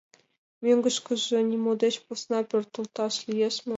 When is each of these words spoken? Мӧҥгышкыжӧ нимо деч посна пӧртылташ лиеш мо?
Мӧҥгышкыжӧ 0.63 1.37
нимо 1.51 1.71
деч 1.83 1.95
посна 2.05 2.39
пӧртылташ 2.49 3.15
лиеш 3.27 3.55
мо? 3.65 3.69